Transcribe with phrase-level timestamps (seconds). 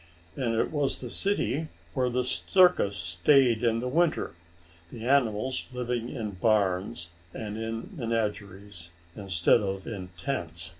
[0.35, 4.33] And it was the city where the circus stayed in winter,
[4.89, 10.69] the animals living in barns, and in menageries, instead of in tents.